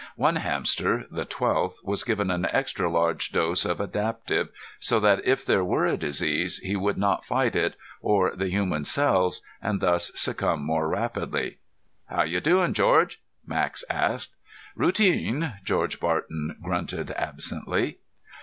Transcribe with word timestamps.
One 0.15 0.37
hamster, 0.37 1.05
the 1.11 1.25
twelfth, 1.25 1.77
was 1.83 2.03
given 2.03 2.31
an 2.31 2.45
extra 2.49 2.89
large 2.89 3.31
dose 3.31 3.65
of 3.65 3.79
adaptive, 3.79 4.49
so 4.79 4.99
that 4.99 5.23
if 5.27 5.45
there 5.45 5.63
were 5.63 5.85
a 5.85 5.95
disease, 5.95 6.57
he 6.57 6.75
would 6.75 6.97
not 6.97 7.23
fight 7.23 7.55
it 7.55 7.75
or 8.01 8.35
the 8.35 8.49
human 8.49 8.83
cells, 8.83 9.43
and 9.61 9.79
thus 9.79 10.11
succumb 10.15 10.63
more 10.63 10.89
rapidly. 10.89 11.59
"How 12.07 12.23
ya 12.23 12.39
doing, 12.39 12.73
George?" 12.73 13.21
Max 13.45 13.83
asked. 13.91 14.31
"Routine," 14.75 15.53
George 15.63 15.99
Barton 15.99 16.55
grunted 16.63 17.11
absently. 17.11 17.99